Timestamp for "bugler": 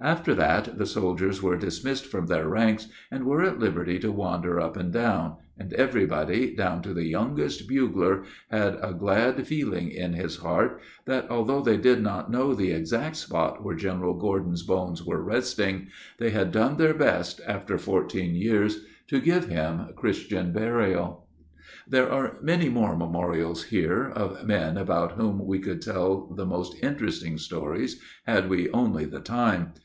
7.68-8.24